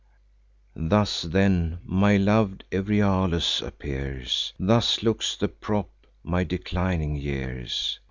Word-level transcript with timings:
"Thus, 0.75 1.21
then, 1.21 1.77
my 1.85 2.17
lov'd 2.17 2.63
Euryalus 2.71 3.61
appears! 3.61 4.51
Thus 4.59 5.03
looks 5.03 5.35
the 5.37 5.47
prop 5.47 5.91
of 6.05 6.09
my 6.23 6.43
declining 6.43 7.15
years! 7.17 7.99